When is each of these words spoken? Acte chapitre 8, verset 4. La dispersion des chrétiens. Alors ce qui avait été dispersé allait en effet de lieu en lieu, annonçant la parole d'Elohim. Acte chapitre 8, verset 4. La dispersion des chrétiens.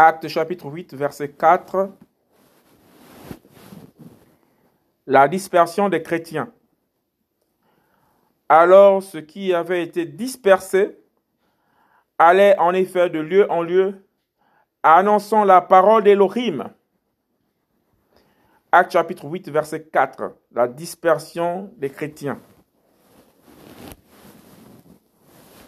Acte 0.00 0.28
chapitre 0.28 0.66
8, 0.66 0.94
verset 0.94 1.30
4. 1.30 1.90
La 5.08 5.26
dispersion 5.26 5.88
des 5.88 6.04
chrétiens. 6.04 6.52
Alors 8.48 9.02
ce 9.02 9.18
qui 9.18 9.52
avait 9.52 9.82
été 9.82 10.04
dispersé 10.04 10.96
allait 12.16 12.56
en 12.60 12.74
effet 12.74 13.10
de 13.10 13.18
lieu 13.18 13.50
en 13.50 13.60
lieu, 13.60 14.06
annonçant 14.84 15.42
la 15.42 15.60
parole 15.60 16.04
d'Elohim. 16.04 16.72
Acte 18.70 18.92
chapitre 18.92 19.24
8, 19.24 19.50
verset 19.50 19.82
4. 19.82 20.32
La 20.52 20.68
dispersion 20.68 21.72
des 21.76 21.90
chrétiens. 21.90 22.38